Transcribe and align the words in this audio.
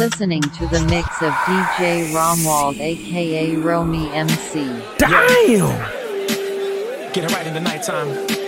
listening 0.00 0.40
to 0.40 0.66
the 0.68 0.80
mix 0.86 1.20
of 1.20 1.30
DJ 1.44 2.10
Romwald 2.14 2.80
aka 2.80 3.54
Romy 3.56 4.10
MC. 4.12 4.64
Damn! 4.96 5.76
Get 7.12 7.24
it 7.24 7.32
right 7.32 7.46
in 7.46 7.52
the 7.52 7.60
nighttime. 7.60 8.39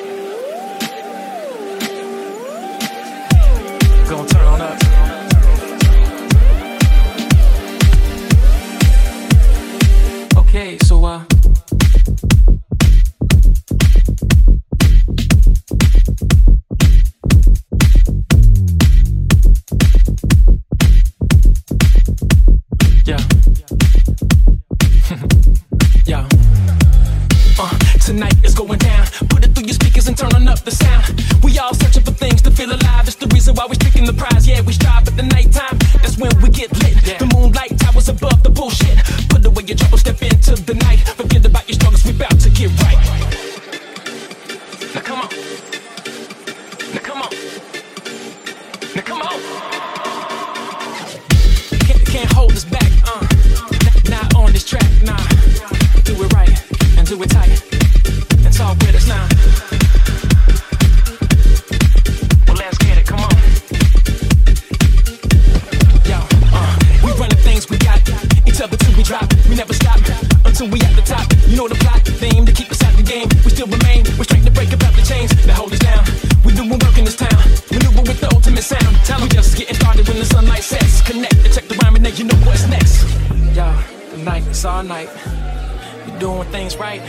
Night. 85.04 86.06
We're 86.06 86.18
doing 86.18 86.48
things 86.50 86.76
right. 86.76 87.02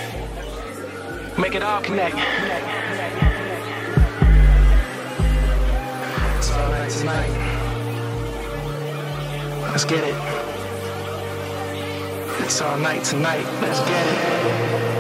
Make 1.38 1.56
it 1.56 1.64
all 1.64 1.82
connect. 1.82 2.16
It's 6.38 6.52
all 6.52 6.72
right 6.72 6.92
tonight. 6.92 7.32
Let's 9.72 9.86
get 9.86 10.04
it. 10.04 10.16
It's 12.44 12.62
all 12.62 12.78
night 12.78 13.04
tonight. 13.04 13.46
Let's 13.62 13.80
get 13.80 14.08
it. 14.08 14.93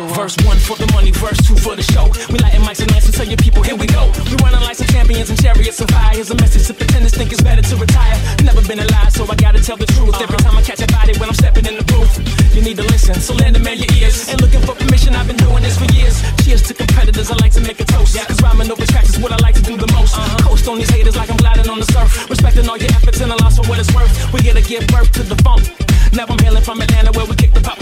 So 0.00 0.06
uh, 0.06 0.16
verse 0.16 0.36
one 0.44 0.56
for 0.58 0.76
the 0.76 0.88
money, 0.92 1.10
verse 1.10 1.36
two 1.44 1.56
for 1.56 1.76
the 1.76 1.82
show. 1.82 2.08
We 2.32 2.38
lighting 2.40 2.64
mics 2.64 2.80
and 2.80 2.88
dancing, 2.88 3.12
tell 3.12 3.26
your 3.26 3.36
people, 3.36 3.62
here 3.62 3.76
we 3.76 3.86
go. 3.86 4.08
We 4.30 4.36
running 4.40 4.62
like 4.64 4.76
some 4.76 4.88
champions 4.88 5.28
and 5.28 5.38
chariots 5.40 5.80
of 5.80 5.90
fire. 5.90 6.14
Here's 6.14 6.30
a 6.30 6.36
message 6.36 6.66
to 6.68 6.74
pretenders 6.74 7.12
think 7.12 7.32
it's 7.32 7.42
better 7.42 7.62
to 7.62 7.76
retire. 7.76 8.16
Never 8.44 8.62
been 8.64 8.80
alive, 8.80 9.12
so 9.12 9.28
I 9.28 9.36
gotta 9.36 9.60
tell 9.60 9.76
the 9.76 9.86
truth. 9.92 10.16
Every 10.20 10.38
time 10.38 10.56
I 10.56 10.62
catch 10.62 10.80
a 10.80 10.88
body 10.88 11.12
when 11.18 11.28
I'm 11.28 11.36
stepping 11.36 11.66
in 11.66 11.76
the 11.76 11.84
booth, 11.84 12.16
you 12.54 12.62
need 12.62 12.76
to 12.76 12.86
listen. 12.88 13.14
So 13.20 13.34
lend 13.34 13.56
a 13.56 13.60
man 13.60 13.76
your 13.76 13.92
ears. 14.00 14.28
And 14.30 14.40
looking 14.40 14.62
for 14.62 14.74
permission, 14.74 15.14
I've 15.14 15.26
been 15.26 15.36
doing 15.36 15.62
this 15.62 15.76
for 15.76 15.88
years. 15.92 16.16
Cheers 16.44 16.62
to 16.68 16.74
competitors, 16.74 17.30
I 17.30 17.36
like 17.36 17.52
to 17.52 17.60
make 17.60 17.80
a 17.80 17.84
toast. 17.84 18.14
Yeah. 18.14 18.24
Cause 18.24 18.40
rhyming 18.40 18.70
over 18.70 18.86
tracks 18.86 19.10
is 19.10 19.18
what 19.18 19.32
I 19.32 19.38
like 19.44 19.54
to 19.56 19.62
do 19.62 19.76
the 19.76 19.90
most. 19.92 20.16
Coast 20.40 20.68
on 20.68 20.78
these 20.78 20.90
haters 20.90 21.16
like 21.16 21.30
I'm 21.30 21.36
gliding 21.36 21.68
on 21.68 21.78
the 21.78 21.88
surf. 21.92 22.30
Respecting 22.30 22.68
all 22.68 22.78
your 22.78 22.90
efforts 22.92 23.20
and 23.20 23.30
the 23.30 23.36
loss 23.42 23.56
for 23.58 23.66
what 23.68 23.78
it's 23.78 23.92
worth. 23.94 24.12
We 24.32 24.42
gotta 24.42 24.62
give 24.62 24.86
birth 24.88 25.12
to 25.12 25.22
the 25.22 25.36
funk. 25.42 25.68
Now 26.12 26.26
I'm 26.28 26.38
hailing 26.38 26.62
from 26.62 26.80
Atlanta 26.80 27.12
where 27.12 27.26
we 27.26 27.36
kick 27.36 27.52
the 27.52 27.60
pop 27.60 27.79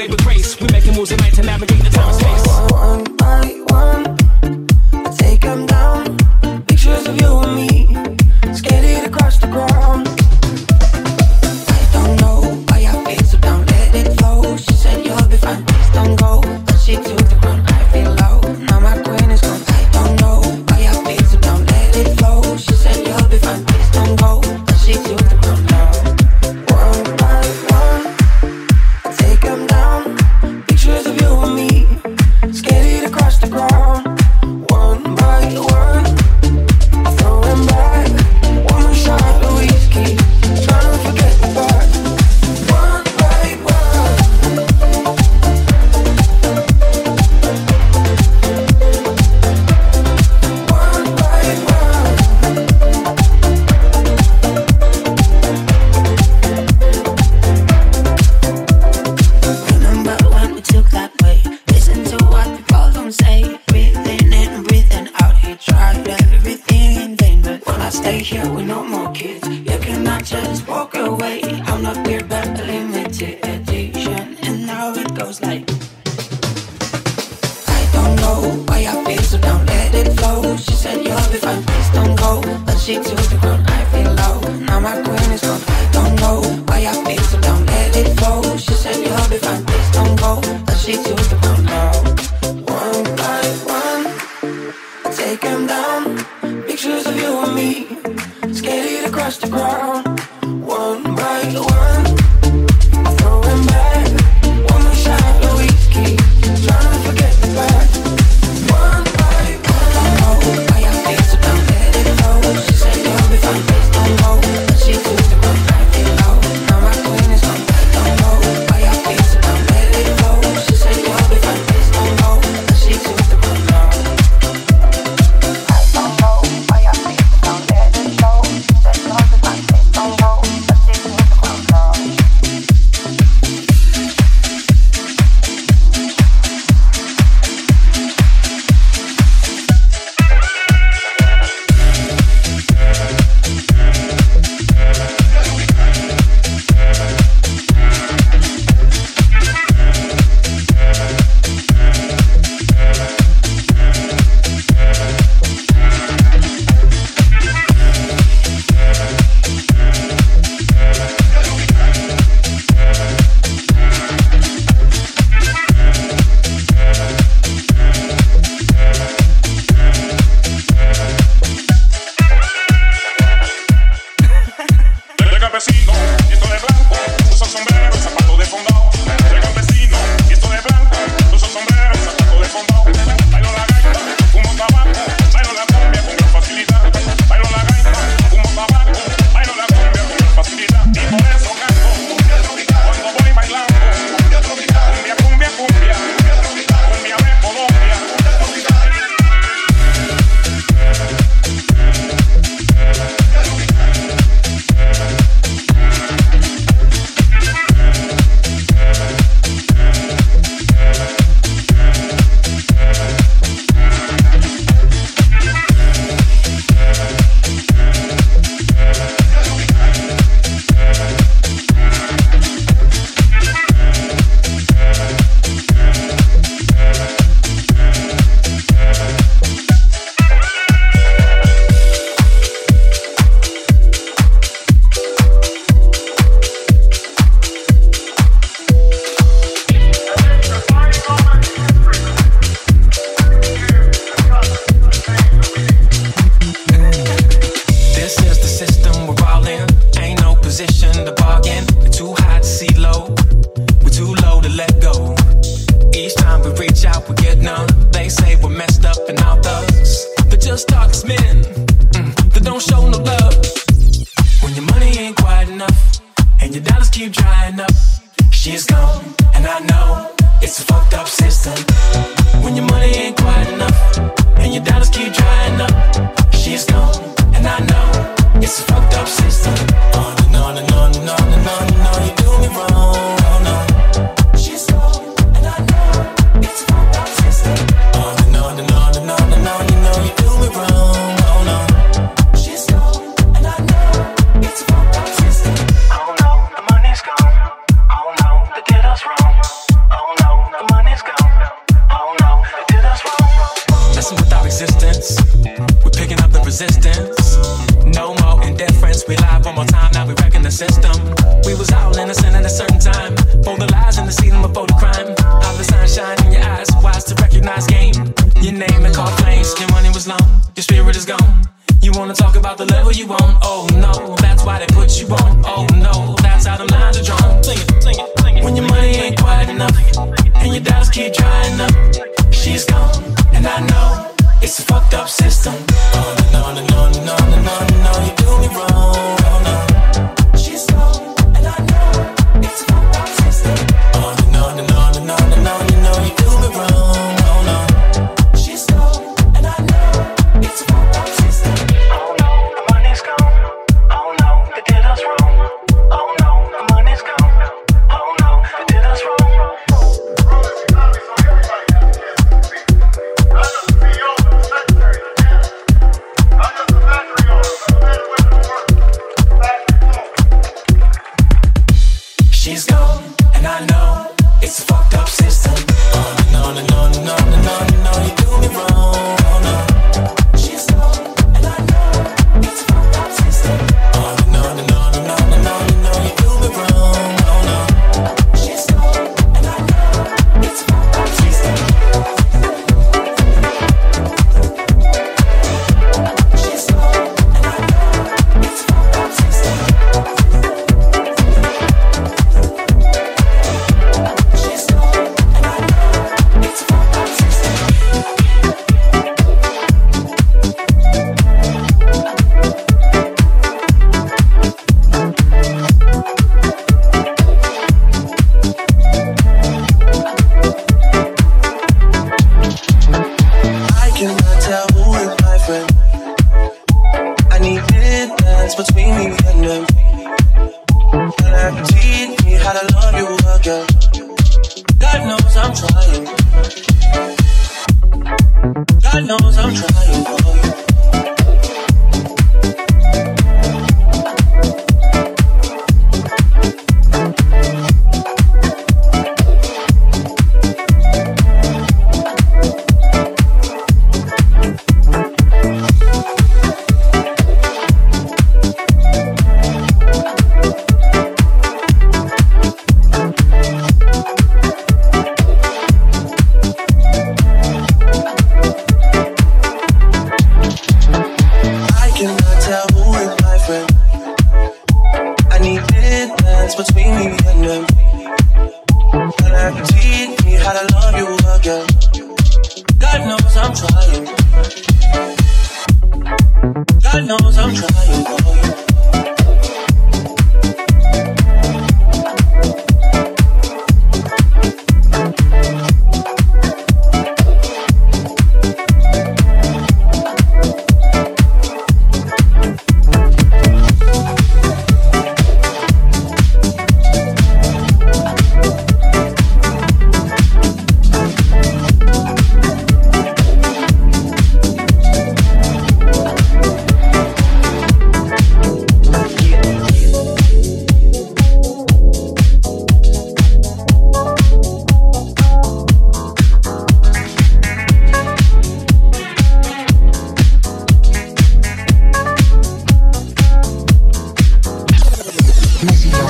be 0.00 0.08
with 0.08 0.24
grace. 0.24 0.58
We 0.60 0.66
making 0.72 0.94
moves 0.94 1.10
tonight 1.10 1.34
to 1.34 1.42
navigate 1.42 1.82
the 1.82 1.90
time 1.90 2.08
and 2.08 2.16
space. 2.16 2.39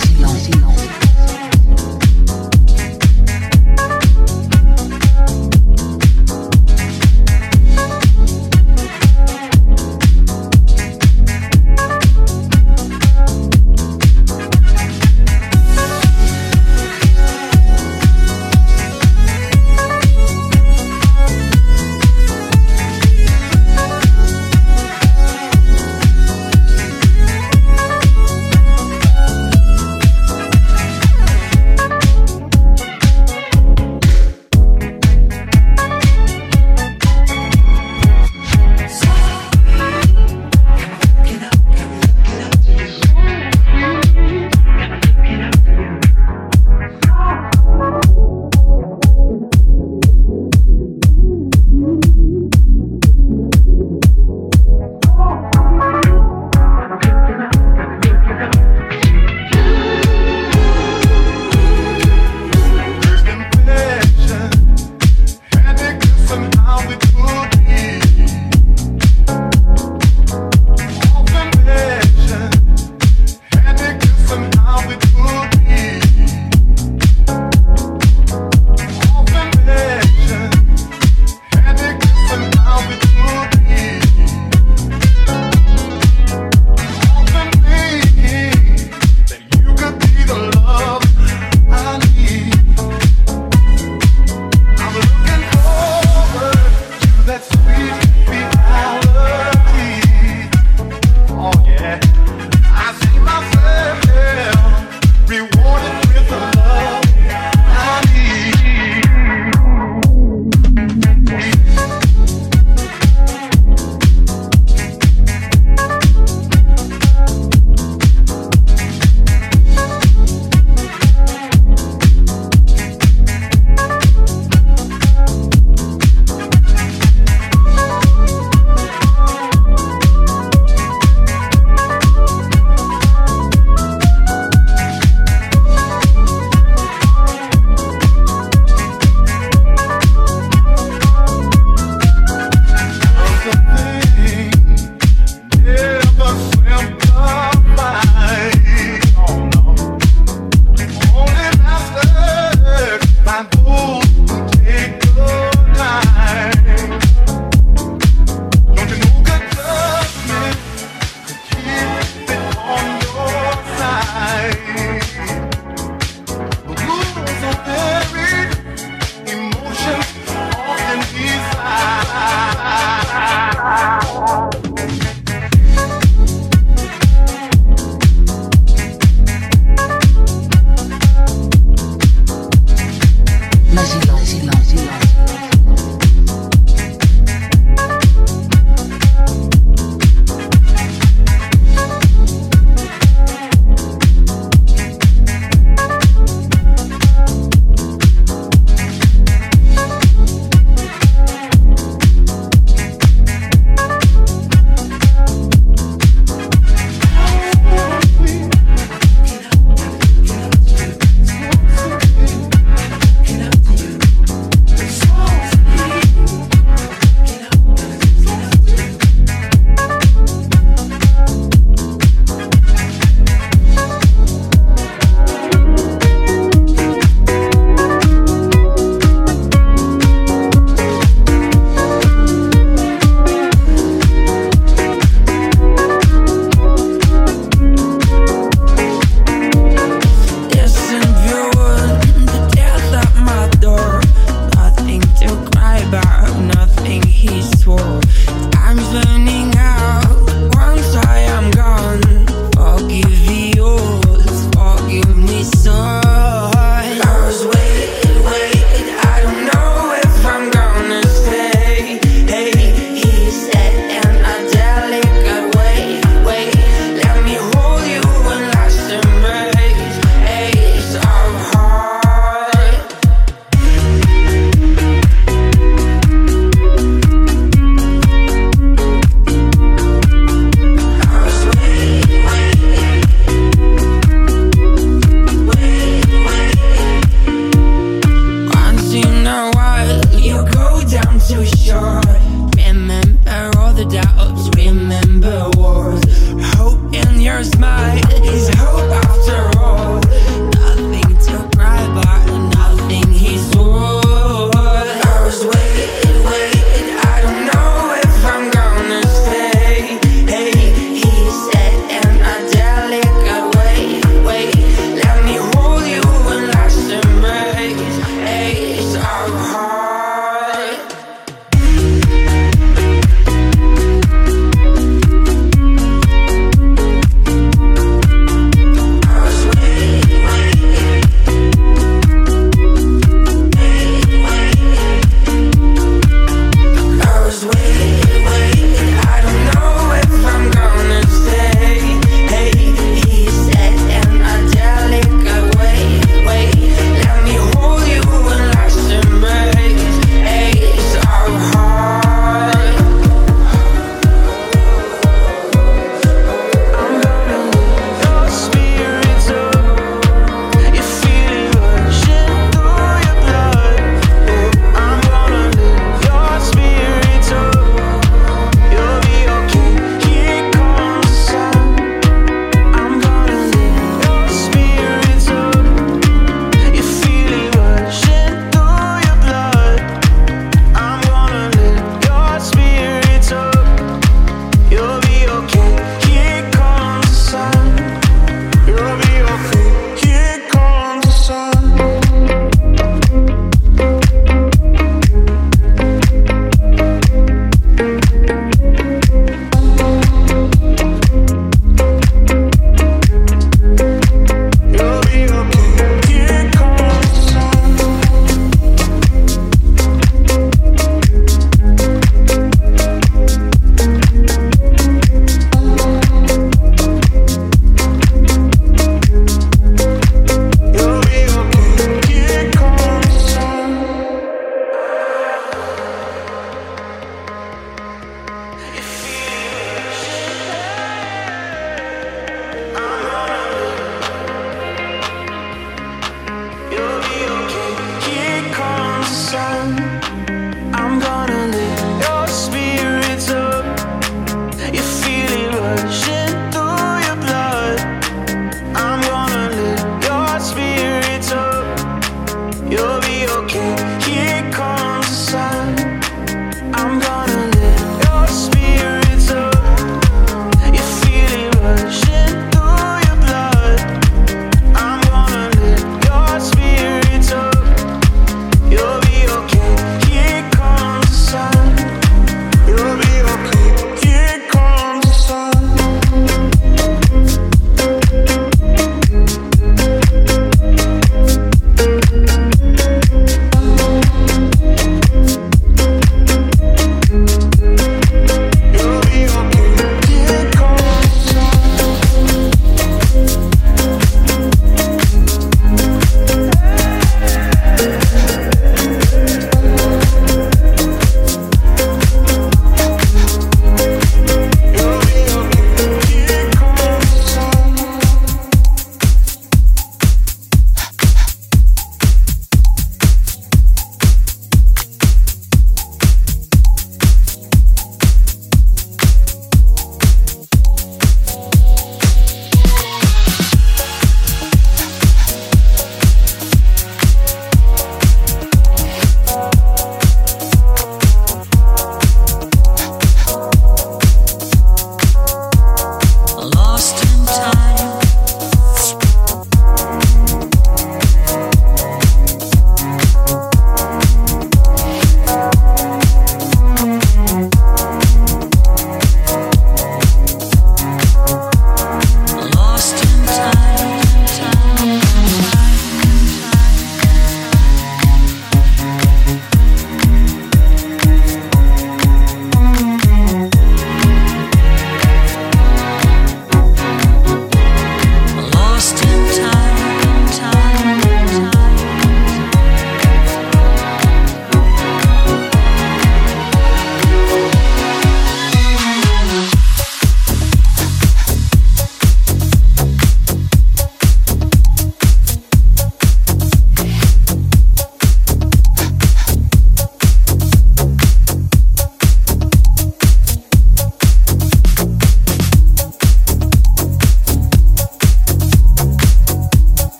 silence. 0.00 0.46
silence. 0.46 1.03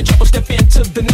Away 0.00 0.06
trouble, 0.06 0.24
step 0.24 0.48
into 0.48 0.82
the 0.94 1.09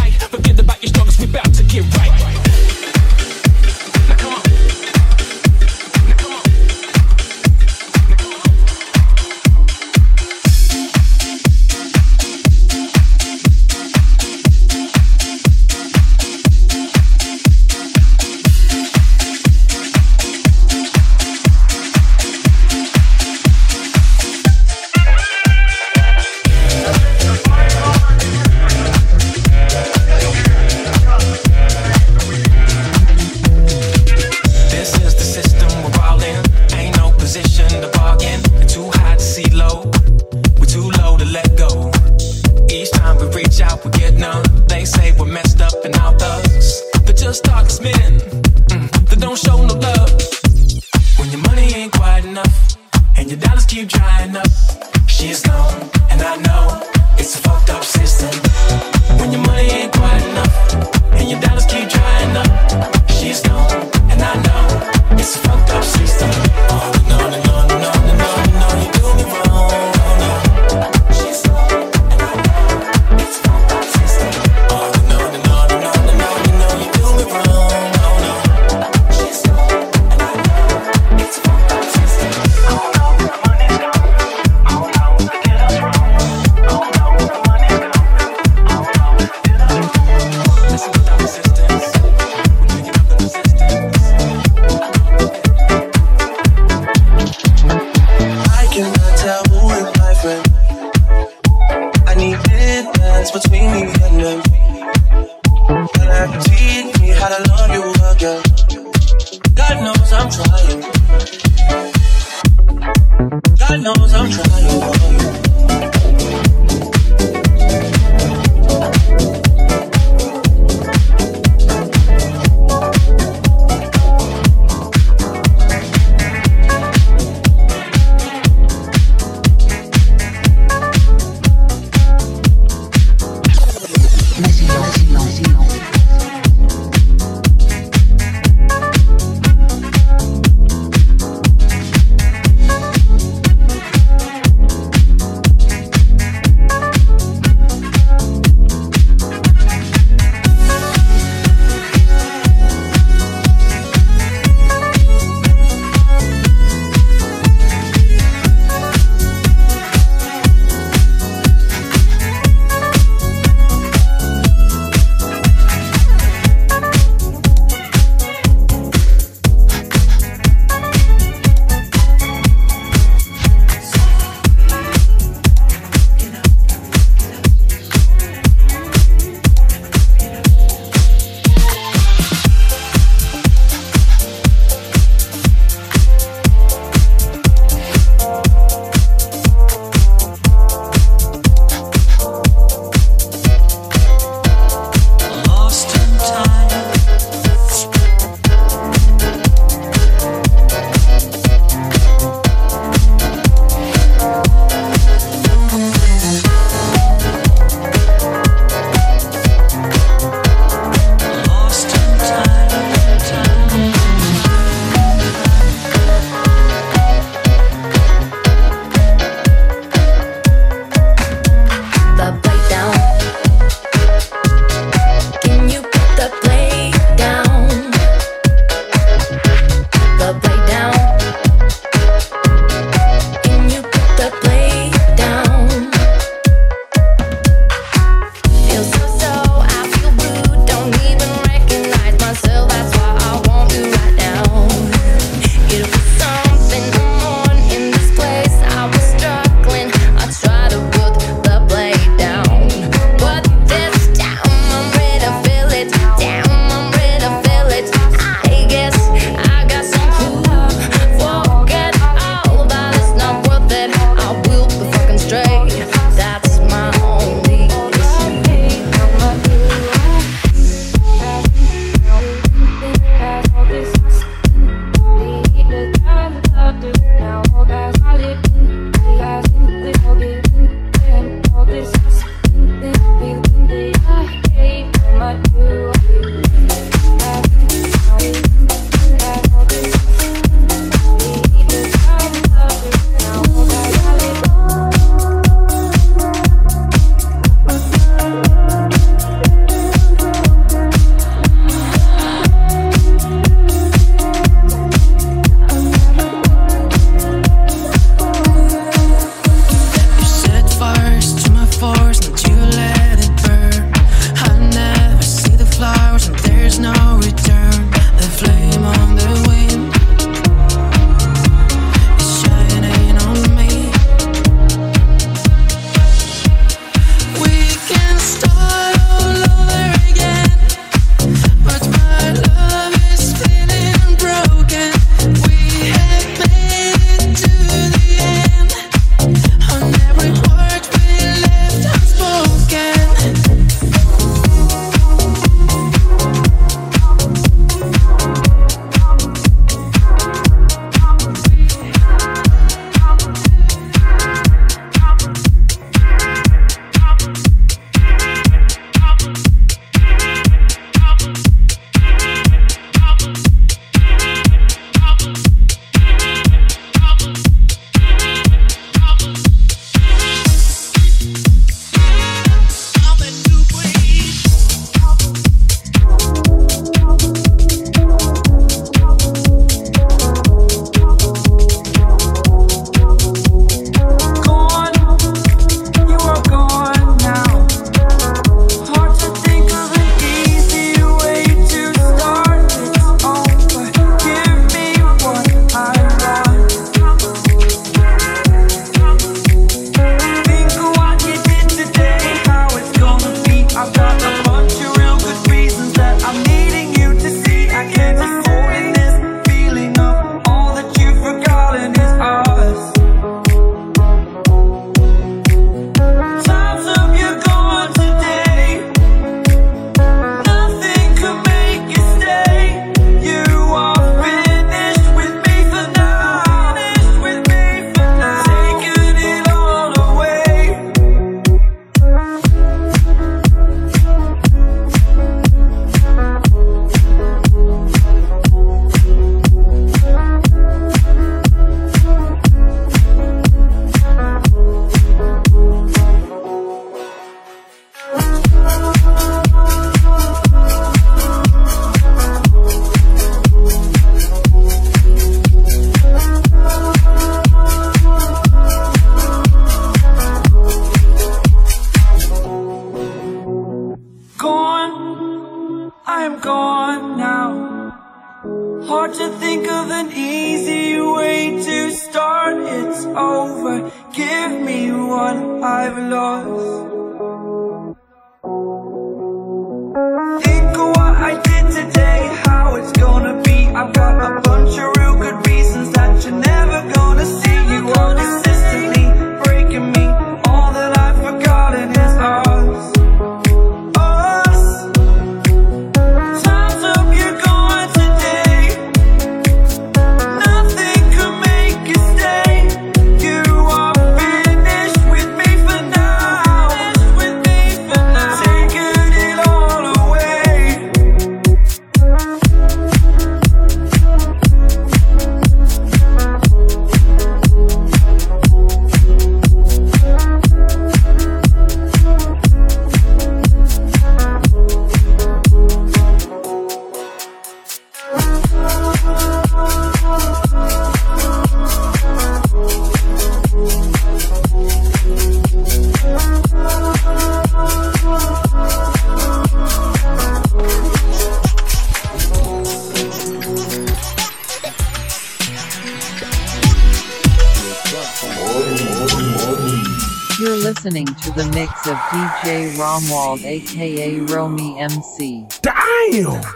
Romwald 552.77 553.45
aka 553.45 554.35
Romy 554.35 554.77
MC. 554.79 555.47
Damn! 555.63 556.56